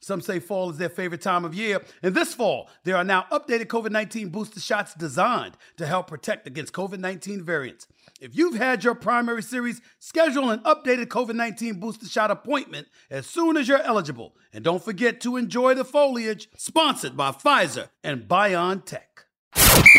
[0.00, 1.82] Some say fall is their favorite time of year.
[2.02, 6.46] And this fall, there are now updated COVID 19 booster shots designed to help protect
[6.46, 7.86] against COVID 19 variants.
[8.20, 13.26] If you've had your primary series, schedule an updated COVID 19 booster shot appointment as
[13.26, 14.34] soon as you're eligible.
[14.52, 19.00] And don't forget to enjoy the foliage, sponsored by Pfizer and BioNTech.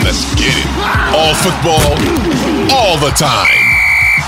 [0.03, 0.67] Let's get it.
[1.13, 1.91] All football,
[2.73, 3.71] all the time.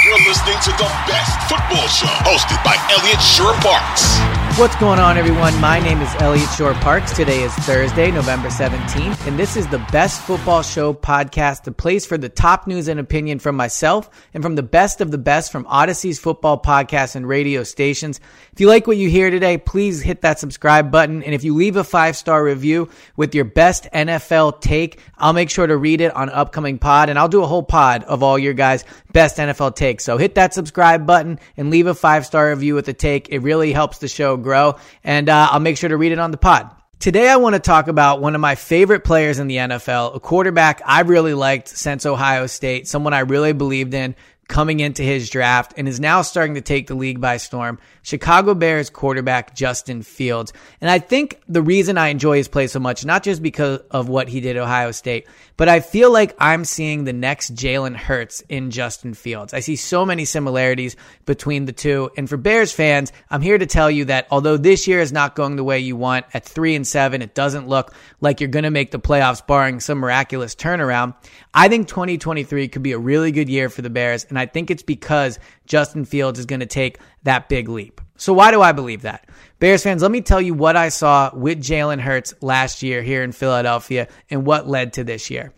[0.06, 3.20] You're listening to the best football show hosted by Eliot
[3.62, 4.33] Parks.
[4.56, 5.60] What's going on, everyone?
[5.60, 7.12] My name is Eliot Shorr-Parks.
[7.14, 12.06] Today is Thursday, November 17th, and this is the Best Football Show podcast, the place
[12.06, 15.52] for the top news and opinion from myself and from the best of the best
[15.52, 18.20] from Audacy's football podcasts and radio stations.
[18.52, 21.24] If you like what you hear today, please hit that subscribe button.
[21.24, 25.50] And if you leave a five star review with your best NFL take, I'll make
[25.50, 28.38] sure to read it on upcoming pod, and I'll do a whole pod of all
[28.38, 30.04] your guys' best NFL takes.
[30.04, 33.30] So hit that subscribe button and leave a five star review with a take.
[33.30, 36.32] It really helps the show grow, and uh, I'll make sure to read it on
[36.32, 36.70] the pod.
[37.00, 40.20] Today, I want to talk about one of my favorite players in the NFL, a
[40.22, 44.16] quarterback I really liked since Ohio State, someone I really believed in
[44.48, 47.80] coming into his draft and is now starting to take the league by storm.
[48.02, 50.54] Chicago Bears quarterback Justin Fields.
[50.82, 54.10] And I think the reason I enjoy his play so much, not just because of
[54.10, 57.96] what he did at Ohio State, but I feel like I'm seeing the next Jalen
[57.96, 59.54] Hurts in Justin Fields.
[59.54, 60.96] I see so many similarities
[61.26, 62.10] between the two.
[62.18, 65.36] And for Bears fans, I'm here to tell you that although this year is not
[65.36, 68.64] going the way you want at three and seven, it doesn't look like you're going
[68.64, 71.16] to make the playoffs barring some miraculous turnaround.
[71.54, 74.26] I think 2023 could be a really good year for the Bears.
[74.34, 78.02] And I think it's because Justin Fields is going to take that big leap.
[78.18, 79.30] So why do I believe that?
[79.60, 83.22] Bears fans, let me tell you what I saw with Jalen Hurts last year here
[83.22, 85.54] in Philadelphia and what led to this year.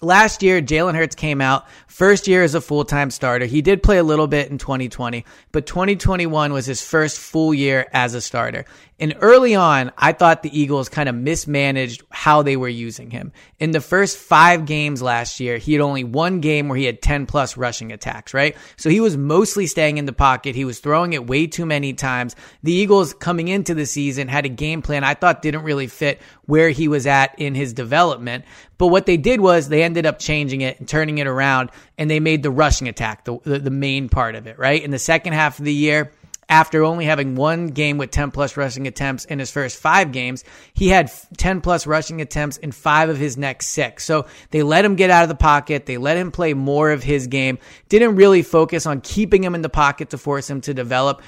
[0.00, 3.46] Last year, Jalen Hurts came out first year as a full time starter.
[3.46, 7.86] He did play a little bit in 2020, but 2021 was his first full year
[7.92, 8.64] as a starter.
[9.00, 13.32] And early on, I thought the Eagles kind of mismanaged how they were using him.
[13.60, 17.00] In the first five games last year, he had only one game where he had
[17.00, 18.56] 10 plus rushing attacks, right?
[18.76, 20.56] So he was mostly staying in the pocket.
[20.56, 22.34] He was throwing it way too many times.
[22.64, 26.20] The Eagles coming into the season had a game plan I thought didn't really fit
[26.48, 28.42] where he was at in his development.
[28.78, 32.10] But what they did was they ended up changing it and turning it around and
[32.10, 34.82] they made the rushing attack the, the, the main part of it, right?
[34.82, 36.10] In the second half of the year,
[36.48, 40.42] after only having one game with 10 plus rushing attempts in his first five games,
[40.72, 44.06] he had 10 plus rushing attempts in five of his next six.
[44.06, 45.84] So they let him get out of the pocket.
[45.84, 47.58] They let him play more of his game.
[47.90, 51.20] Didn't really focus on keeping him in the pocket to force him to develop,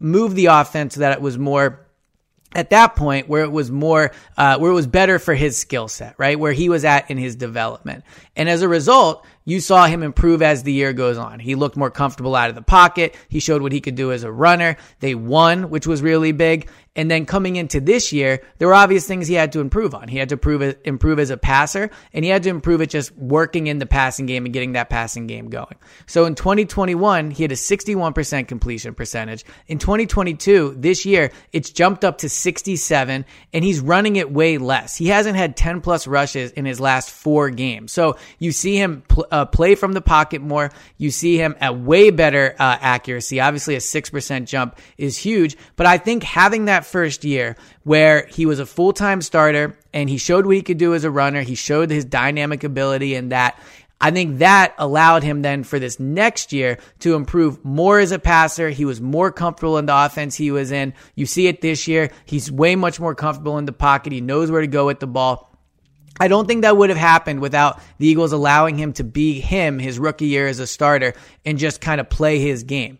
[0.00, 1.86] move the offense so that it was more
[2.54, 5.88] at that point where it was more uh, where it was better for his skill
[5.88, 6.38] set right?
[6.38, 8.04] Where he was at in his development.
[8.36, 11.40] And as a result you saw him improve as the year goes on.
[11.40, 13.16] He looked more comfortable out of the pocket.
[13.28, 14.76] He showed what he could do as a runner.
[15.00, 16.68] They won, which was really big.
[16.94, 20.08] And then coming into this year, there were obvious things he had to improve on.
[20.08, 23.16] He had to improve, improve as a passer, and he had to improve at just
[23.16, 25.76] working in the passing game and getting that passing game going.
[26.06, 29.44] So in 2021, he had a 61% completion percentage.
[29.68, 33.24] In 2022, this year, it's jumped up to 67,
[33.54, 34.94] and he's running it way less.
[34.94, 37.92] He hasn't had 10 plus rushes in his last four games.
[37.92, 40.70] So you see him pl- uh, play from the pocket more.
[40.98, 43.40] You see him at way better uh, accuracy.
[43.40, 48.46] Obviously, a 6% jump is huge, but I think having that first year where he
[48.46, 51.40] was a full time starter and he showed what he could do as a runner,
[51.40, 53.58] he showed his dynamic ability and that.
[54.02, 58.18] I think that allowed him then for this next year to improve more as a
[58.18, 58.68] passer.
[58.68, 60.92] He was more comfortable in the offense he was in.
[61.14, 62.10] You see it this year.
[62.24, 64.12] He's way much more comfortable in the pocket.
[64.12, 65.51] He knows where to go with the ball.
[66.20, 69.78] I don't think that would have happened without the Eagles allowing him to be him
[69.78, 71.14] his rookie year as a starter
[71.44, 72.98] and just kind of play his game.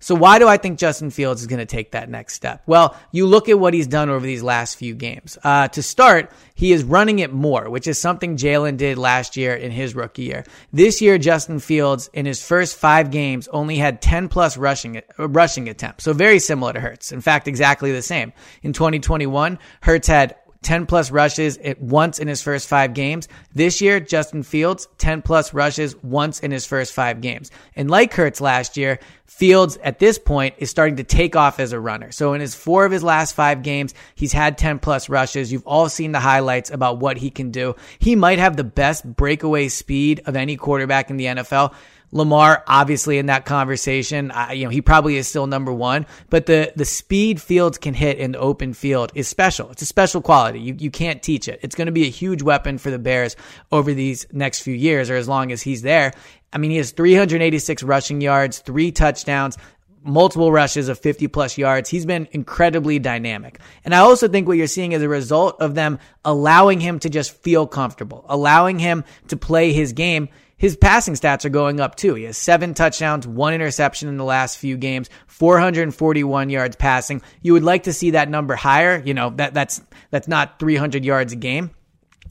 [0.00, 2.62] So why do I think Justin Fields is going to take that next step?
[2.66, 5.36] Well, you look at what he's done over these last few games.
[5.42, 9.54] Uh, to start, he is running it more, which is something Jalen did last year
[9.54, 10.44] in his rookie year.
[10.72, 15.28] This year, Justin Fields in his first five games only had 10 plus rushing uh,
[15.28, 17.10] rushing attempts, so very similar to Hurts.
[17.10, 18.32] In fact, exactly the same.
[18.62, 23.28] In 2021, Hurts had 10 plus rushes at once in his first five games.
[23.54, 27.50] This year, Justin Fields, 10 plus rushes once in his first five games.
[27.76, 31.72] And like Hurts last year, Fields at this point is starting to take off as
[31.72, 32.10] a runner.
[32.10, 35.52] So in his four of his last five games, he's had 10 plus rushes.
[35.52, 37.76] You've all seen the highlights about what he can do.
[37.98, 41.74] He might have the best breakaway speed of any quarterback in the NFL.
[42.10, 46.46] Lamar, obviously in that conversation, uh, you know, he probably is still number one, but
[46.46, 49.70] the, the speed Fields can hit in the open field is special.
[49.70, 50.60] It's a special quality.
[50.60, 51.60] You, you can't teach it.
[51.62, 53.36] It's going to be a huge weapon for the Bears
[53.70, 56.12] over these next few years or as long as he's there.
[56.52, 59.58] I mean, he has 386 rushing yards, three touchdowns,
[60.02, 61.90] multiple rushes of 50 plus yards.
[61.90, 63.58] He's been incredibly dynamic.
[63.84, 67.10] And I also think what you're seeing is a result of them allowing him to
[67.10, 70.28] just feel comfortable, allowing him to play his game
[70.58, 72.14] his passing stats are going up too.
[72.14, 77.22] He has seven touchdowns, one interception in the last few games, 441 yards passing.
[77.40, 79.00] You would like to see that number higher.
[79.02, 81.70] You know, that, that's, that's not 300 yards a game.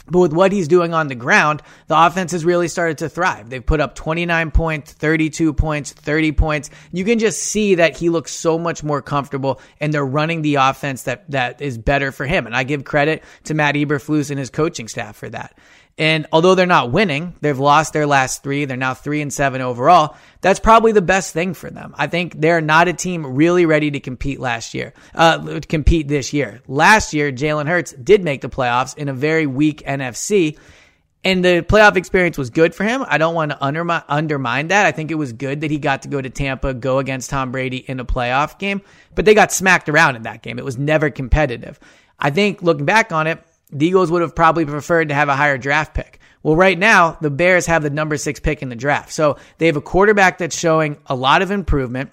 [0.09, 3.49] But with what he's doing on the ground, the offense has really started to thrive.
[3.49, 6.69] They've put up 29 points, 32 points, 30 points.
[6.91, 10.55] You can just see that he looks so much more comfortable and they're running the
[10.55, 12.45] offense that, that is better for him.
[12.45, 15.57] And I give credit to Matt Eberflus and his coaching staff for that.
[15.97, 18.65] And although they're not winning, they've lost their last three.
[18.65, 20.15] They're now three and seven overall.
[20.41, 21.95] That's probably the best thing for them.
[21.97, 26.33] I think they're not a team really ready to compete last year, uh, compete this
[26.33, 26.61] year.
[26.67, 30.57] Last year, Jalen Hurts did make the playoffs in a very weak NFC.
[31.23, 33.03] And the playoff experience was good for him.
[33.05, 34.85] I don't want to undermine, undermine that.
[34.85, 37.51] I think it was good that he got to go to Tampa, go against Tom
[37.51, 38.81] Brady in a playoff game,
[39.15, 40.59] but they got smacked around in that game.
[40.59, 41.79] It was never competitive.
[42.19, 45.35] I think looking back on it, the Eagles would have probably preferred to have a
[45.35, 46.19] higher draft pick.
[46.43, 49.11] Well, right now, the Bears have the number six pick in the draft.
[49.11, 52.11] So they have a quarterback that's showing a lot of improvement,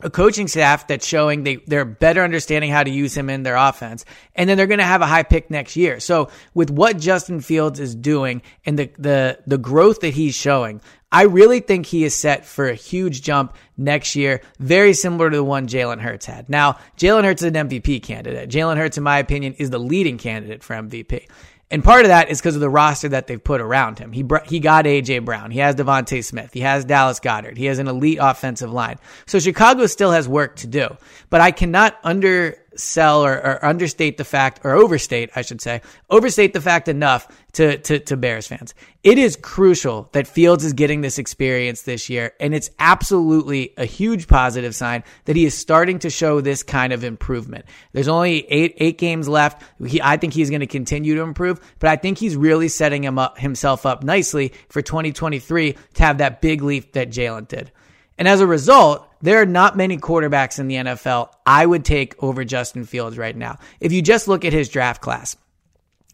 [0.00, 3.56] a coaching staff that's showing they, they're better understanding how to use him in their
[3.56, 4.04] offense.
[4.34, 6.00] And then they're going to have a high pick next year.
[6.00, 10.80] So with what Justin Fields is doing and the, the, the growth that he's showing,
[11.10, 15.36] I really think he is set for a huge jump next year, very similar to
[15.36, 16.50] the one Jalen Hurts had.
[16.50, 18.50] Now, Jalen Hurts is an MVP candidate.
[18.50, 21.26] Jalen Hurts, in my opinion, is the leading candidate for MVP.
[21.70, 24.12] And part of that is because of the roster that they've put around him.
[24.12, 25.50] He he got AJ Brown.
[25.50, 26.52] He has DeVonta Smith.
[26.52, 27.58] He has Dallas Goedert.
[27.58, 28.96] He has an elite offensive line.
[29.26, 30.96] So Chicago still has work to do.
[31.28, 35.82] But I cannot under sell or, or, understate the fact, or overstate, I should say,
[36.10, 38.74] overstate the fact enough to, to, to Bears fans.
[39.02, 43.84] It is crucial that Fields is getting this experience this year, and it's absolutely a
[43.84, 47.64] huge positive sign that he is starting to show this kind of improvement.
[47.92, 49.62] There's only eight eight games left.
[49.84, 53.02] He, I think he's going to continue to improve, but I think he's really setting
[53.02, 57.72] him up himself up nicely for 2023 to have that big leap that Jalen did.
[58.18, 62.20] And as a result, there are not many quarterbacks in the NFL I would take
[62.22, 63.58] over Justin Fields right now.
[63.80, 65.36] If you just look at his draft class,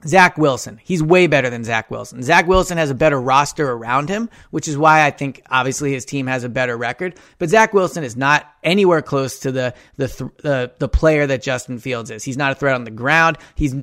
[0.06, 2.23] Zach Wilson, he's way better than Zach Wilson.
[2.23, 6.05] Zach Wilson has a better roster around him, which is why I think obviously his
[6.05, 7.19] team has a better record.
[7.39, 11.79] But Zach Wilson is not anywhere close to the the the, the player that Justin
[11.79, 12.23] Fields is.
[12.23, 13.39] He's not a threat on the ground.
[13.55, 13.75] He's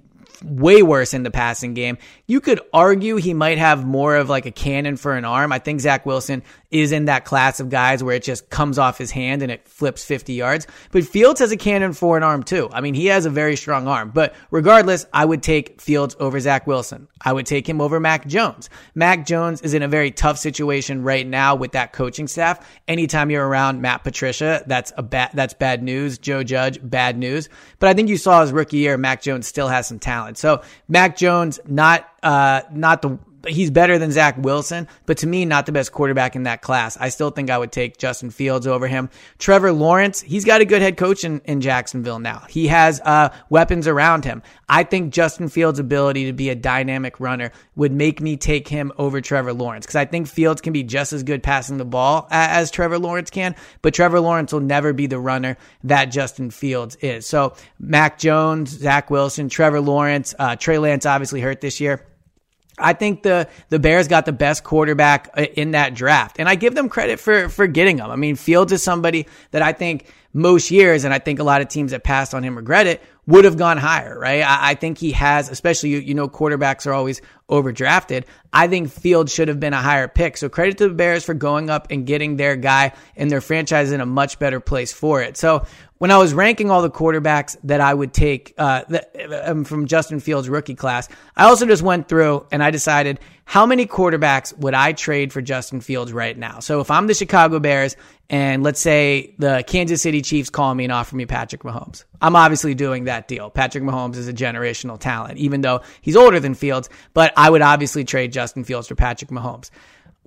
[0.44, 1.98] way worse in the passing game.
[2.28, 5.52] You could argue he might have more of like a cannon for an arm.
[5.52, 8.98] I think Zach Wilson is in that class of guys where it just comes off
[8.98, 10.68] his hand and it flips 50 yards.
[10.92, 12.70] But Fields has a cannon for an arm too.
[12.72, 14.12] I mean, he has a very strong arm.
[14.12, 17.10] But regardless, I would take Fields over Zach Wilson.
[17.24, 18.70] I would take him over Mac Jones.
[18.96, 22.66] Mac Jones is in a very tough situation right now with that coaching staff.
[22.88, 26.18] Anytime you're around Matt Patricia, that's a bad that's bad news.
[26.18, 27.50] Joe Judge, bad news.
[27.80, 30.38] But I think you saw his rookie year, Mac Jones still has some talent.
[30.38, 35.46] So Mac Jones, not uh, not the he's better than Zach Wilson, but to me,
[35.46, 36.98] not the best quarterback in that class.
[36.98, 39.10] I still think I would take Justin Fields over him.
[39.40, 42.44] Trevor Lawrence, he's got a good head coach in, in Jacksonville now.
[42.50, 44.42] He has uh, weapons around him.
[44.70, 48.92] I think Justin Fields' ability to be a dynamic runner would make me take him
[48.98, 52.28] over Trevor Lawrence because I think Fields can be just as good passing the ball
[52.32, 56.52] as, as Trevor Lawrence can, but Trevor Lawrence will never be the runner that Justin
[56.52, 57.26] Fields is.
[57.26, 62.06] So Mac Jones, Zach Wilson, Trevor Lawrence, uh, Trey Lance obviously hurt this year.
[62.82, 66.56] I think the the Bears got the best quarterback uh, in that draft, and I
[66.56, 68.10] give them credit for for getting him.
[68.10, 71.62] I mean, Fields is somebody that I think most years, and I think a lot
[71.62, 74.42] of teams that passed on him regret it, would have gone higher, right?
[74.42, 78.24] I, I think he has, especially, you, you know, quarterbacks are always overdrafted.
[78.52, 80.38] I think Field should have been a higher pick.
[80.38, 83.92] So credit to the Bears for going up and getting their guy and their franchise
[83.92, 85.38] in a much better place for it.
[85.38, 85.66] So
[86.00, 88.84] when I was ranking all the quarterbacks that I would take uh,
[89.44, 93.68] um, from Justin Fields' rookie class, I also just went through and I decided how
[93.68, 96.60] many quarterbacks would I trade for Justin Fields right now.
[96.60, 97.96] So if I'm the Chicago Bears
[98.32, 102.36] and let's say the Kansas City Chiefs call me and offer me Patrick Mahomes, I'm
[102.36, 103.50] obviously doing that deal.
[103.50, 107.62] Patrick Mahomes is a generational talent, even though he's older than Fields, but I would
[107.62, 109.72] obviously trade Justin Fields for Patrick Mahomes.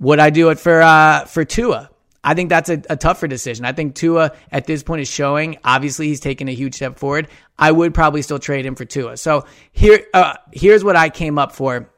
[0.00, 1.90] Would I do it for uh, for Tua?
[2.24, 3.66] I think that's a, a, tougher decision.
[3.66, 5.58] I think Tua at this point is showing.
[5.62, 7.28] Obviously, he's taken a huge step forward.
[7.58, 9.18] I would probably still trade him for Tua.
[9.18, 11.90] So here, uh, here's what I came up for.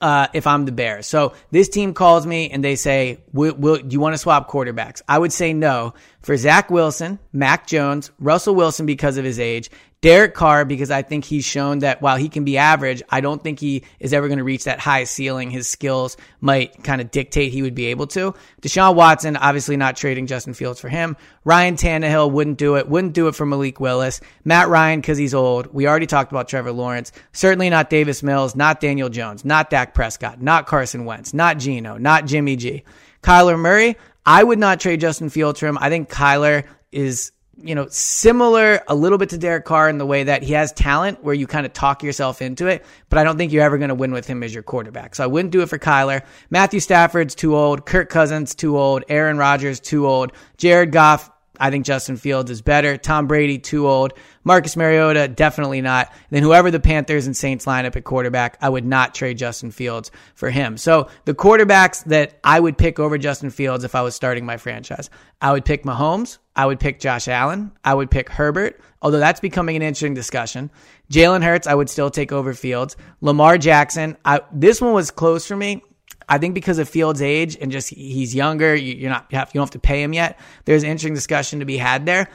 [0.00, 1.06] Uh, if I'm the Bears.
[1.06, 4.50] So this team calls me and they say, will, will, do you want to swap
[4.50, 5.00] quarterbacks?
[5.08, 5.94] I would say no
[6.24, 11.00] for Zach Wilson, Mac Jones, Russell Wilson because of his age, Derek Carr, because I
[11.00, 14.28] think he's shown that while he can be average, I don't think he is ever
[14.28, 15.50] going to reach that high ceiling.
[15.50, 18.34] His skills might kind of dictate he would be able to.
[18.60, 21.16] Deshaun Watson, obviously not trading Justin Fields for him.
[21.44, 22.86] Ryan Tannehill wouldn't do it.
[22.86, 24.20] Wouldn't do it for Malik Willis.
[24.44, 25.72] Matt Ryan, because he's old.
[25.72, 27.10] We already talked about Trevor Lawrence.
[27.32, 31.96] Certainly not Davis Mills, not Daniel Jones, not Dak Prescott, not Carson Wentz, not Geno,
[31.96, 32.84] not Jimmy G.
[33.22, 35.78] Kyler Murray, I would not trade Justin Fields for him.
[35.80, 40.06] I think Kyler is you know, similar a little bit to Derek Carr in the
[40.06, 43.24] way that he has talent where you kind of talk yourself into it, but I
[43.24, 45.14] don't think you're ever going to win with him as your quarterback.
[45.14, 46.22] So I wouldn't do it for Kyler.
[46.50, 47.86] Matthew Stafford's too old.
[47.86, 49.04] Kirk Cousins too old.
[49.08, 50.32] Aaron Rodgers too old.
[50.56, 52.96] Jared Goff I think Justin Fields is better.
[52.96, 54.12] Tom Brady, too old.
[54.44, 56.12] Marcus Mariota, definitely not.
[56.30, 60.10] then whoever the Panthers and Saints lineup at quarterback, I would not trade Justin Fields
[60.34, 60.76] for him.
[60.76, 64.56] So the quarterbacks that I would pick over Justin Fields if I was starting my
[64.56, 65.08] franchise,
[65.40, 66.38] I would pick Mahomes.
[66.56, 67.72] I would pick Josh Allen.
[67.84, 70.70] I would pick Herbert, although that's becoming an interesting discussion.
[71.10, 72.96] Jalen Hurts, I would still take over Fields.
[73.20, 75.82] Lamar Jackson, I, this one was close for me.
[76.28, 79.58] I think because of Fields' age and just he's younger, you're not you, have, you
[79.58, 80.38] don't have to pay him yet.
[80.64, 82.28] There's interesting discussion to be had there,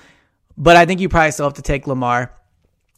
[0.58, 2.32] but I think you probably still have to take Lamar.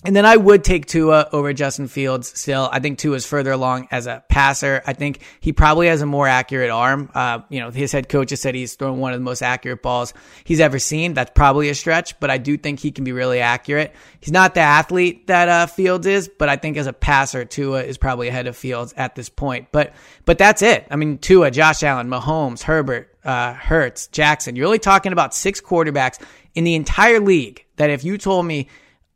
[0.04, 2.68] And then I would take Tua over Justin Fields still.
[2.72, 4.82] I think Tua is further along as a passer.
[4.86, 7.12] I think he probably has a more accurate arm.
[7.14, 9.84] Uh, you know, his head coach has said he's thrown one of the most accurate
[9.84, 11.14] balls he's ever seen.
[11.14, 13.94] That's probably a stretch, but I do think he can be really accurate.
[14.20, 17.84] He's not the athlete that uh, Fields is, but I think as a passer, Tua
[17.84, 19.68] is probably ahead of Fields at this point.
[19.72, 19.94] But
[20.26, 20.88] but that's it.
[20.90, 24.56] I mean, Tua, Josh Allen, Mahomes, Herbert, uh, Hurts, Jackson.
[24.56, 26.20] You're only talking about six quarterbacks
[26.56, 28.68] in the entire league that if you told me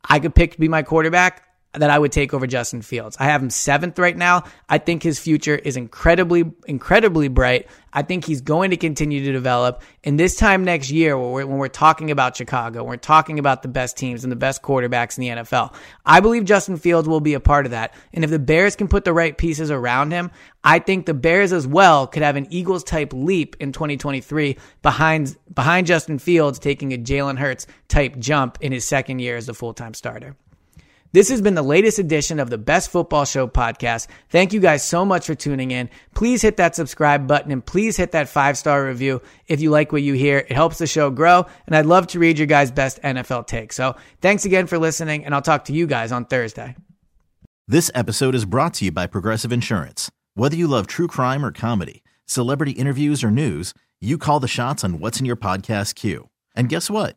[0.08, 1.42] I could pick to be my quarterback
[1.78, 3.16] that I would take over Justin Fields.
[3.20, 4.44] I have him seventh right now.
[4.68, 7.68] I think his future is incredibly, incredibly bright.
[7.92, 9.82] I think he's going to continue to develop.
[10.04, 13.62] And this time next year, when we're, when we're talking about Chicago, we're talking about
[13.62, 15.74] the best teams and the best quarterbacks in the NFL.
[16.04, 17.94] I believe Justin Fields will be a part of that.
[18.12, 20.30] And if the Bears can put the right pieces around him,
[20.62, 25.36] I think the Bears as well could have an Eagles type leap in 2023 behind,
[25.52, 29.54] behind Justin Fields taking a Jalen Hurts type jump in his second year as a
[29.54, 30.36] full time starter.
[31.16, 34.06] This has been the latest edition of the Best Football Show podcast.
[34.28, 35.88] Thank you guys so much for tuning in.
[36.14, 39.92] Please hit that subscribe button and please hit that five star review if you like
[39.92, 40.36] what you hear.
[40.36, 43.76] It helps the show grow, and I'd love to read your guys' best NFL takes.
[43.76, 46.76] So thanks again for listening, and I'll talk to you guys on Thursday.
[47.66, 50.10] This episode is brought to you by Progressive Insurance.
[50.34, 54.84] Whether you love true crime or comedy, celebrity interviews or news, you call the shots
[54.84, 56.28] on what's in your podcast queue.
[56.54, 57.16] And guess what?